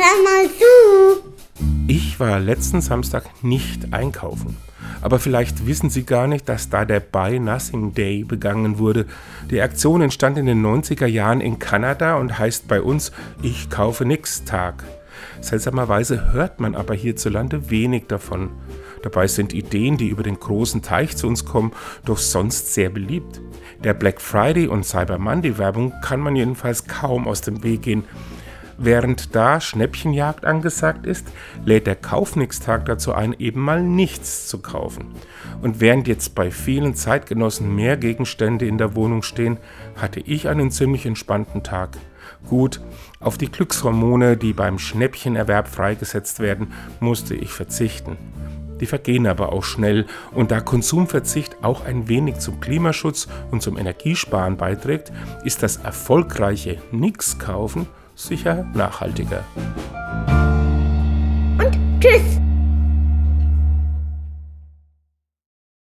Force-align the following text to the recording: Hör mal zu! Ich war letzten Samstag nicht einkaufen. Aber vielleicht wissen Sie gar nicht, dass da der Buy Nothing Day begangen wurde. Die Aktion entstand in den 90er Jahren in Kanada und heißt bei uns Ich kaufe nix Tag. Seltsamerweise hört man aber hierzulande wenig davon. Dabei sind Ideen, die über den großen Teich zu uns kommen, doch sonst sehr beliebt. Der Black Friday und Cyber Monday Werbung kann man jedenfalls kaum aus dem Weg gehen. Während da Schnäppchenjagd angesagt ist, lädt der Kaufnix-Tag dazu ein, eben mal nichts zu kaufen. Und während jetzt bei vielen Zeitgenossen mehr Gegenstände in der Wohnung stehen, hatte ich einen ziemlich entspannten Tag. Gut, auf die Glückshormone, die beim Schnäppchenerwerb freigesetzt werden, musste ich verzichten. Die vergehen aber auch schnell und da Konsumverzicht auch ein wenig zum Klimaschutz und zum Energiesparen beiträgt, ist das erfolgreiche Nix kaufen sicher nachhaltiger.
Hör 0.00 0.22
mal 0.22 0.48
zu! 0.48 1.24
Ich 1.88 2.20
war 2.20 2.38
letzten 2.38 2.80
Samstag 2.80 3.42
nicht 3.42 3.92
einkaufen. 3.92 4.56
Aber 5.00 5.18
vielleicht 5.18 5.66
wissen 5.66 5.90
Sie 5.90 6.04
gar 6.04 6.28
nicht, 6.28 6.48
dass 6.48 6.70
da 6.70 6.84
der 6.84 7.00
Buy 7.00 7.40
Nothing 7.40 7.94
Day 7.94 8.22
begangen 8.22 8.78
wurde. 8.78 9.06
Die 9.50 9.60
Aktion 9.60 10.00
entstand 10.00 10.38
in 10.38 10.46
den 10.46 10.64
90er 10.64 11.06
Jahren 11.06 11.40
in 11.40 11.58
Kanada 11.58 12.14
und 12.14 12.38
heißt 12.38 12.68
bei 12.68 12.80
uns 12.80 13.10
Ich 13.42 13.70
kaufe 13.70 14.04
nix 14.04 14.44
Tag. 14.44 14.84
Seltsamerweise 15.40 16.32
hört 16.32 16.60
man 16.60 16.76
aber 16.76 16.94
hierzulande 16.94 17.68
wenig 17.68 18.04
davon. 18.06 18.50
Dabei 19.02 19.26
sind 19.26 19.52
Ideen, 19.52 19.96
die 19.96 20.10
über 20.10 20.22
den 20.22 20.38
großen 20.38 20.80
Teich 20.80 21.16
zu 21.16 21.26
uns 21.26 21.44
kommen, 21.44 21.72
doch 22.04 22.18
sonst 22.18 22.72
sehr 22.72 22.90
beliebt. 22.90 23.40
Der 23.82 23.94
Black 23.94 24.20
Friday 24.20 24.68
und 24.68 24.84
Cyber 24.84 25.18
Monday 25.18 25.58
Werbung 25.58 25.92
kann 26.02 26.20
man 26.20 26.36
jedenfalls 26.36 26.86
kaum 26.86 27.26
aus 27.26 27.40
dem 27.40 27.64
Weg 27.64 27.82
gehen. 27.82 28.04
Während 28.80 29.34
da 29.34 29.60
Schnäppchenjagd 29.60 30.44
angesagt 30.44 31.04
ist, 31.04 31.26
lädt 31.64 31.88
der 31.88 31.96
Kaufnix-Tag 31.96 32.84
dazu 32.84 33.12
ein, 33.12 33.34
eben 33.36 33.60
mal 33.60 33.82
nichts 33.82 34.46
zu 34.46 34.60
kaufen. 34.62 35.06
Und 35.60 35.80
während 35.80 36.06
jetzt 36.06 36.36
bei 36.36 36.52
vielen 36.52 36.94
Zeitgenossen 36.94 37.74
mehr 37.74 37.96
Gegenstände 37.96 38.66
in 38.66 38.78
der 38.78 38.94
Wohnung 38.94 39.22
stehen, 39.22 39.58
hatte 39.96 40.20
ich 40.20 40.48
einen 40.48 40.70
ziemlich 40.70 41.06
entspannten 41.06 41.64
Tag. 41.64 41.98
Gut, 42.48 42.80
auf 43.18 43.36
die 43.36 43.50
Glückshormone, 43.50 44.36
die 44.36 44.52
beim 44.52 44.78
Schnäppchenerwerb 44.78 45.66
freigesetzt 45.66 46.38
werden, 46.38 46.72
musste 47.00 47.34
ich 47.34 47.50
verzichten. 47.50 48.16
Die 48.80 48.86
vergehen 48.86 49.26
aber 49.26 49.52
auch 49.52 49.64
schnell 49.64 50.06
und 50.30 50.52
da 50.52 50.60
Konsumverzicht 50.60 51.64
auch 51.64 51.84
ein 51.84 52.06
wenig 52.06 52.38
zum 52.38 52.60
Klimaschutz 52.60 53.26
und 53.50 53.60
zum 53.60 53.76
Energiesparen 53.76 54.56
beiträgt, 54.56 55.10
ist 55.42 55.64
das 55.64 55.78
erfolgreiche 55.78 56.80
Nix 56.92 57.40
kaufen 57.40 57.88
sicher 58.18 58.66
nachhaltiger. 58.74 59.44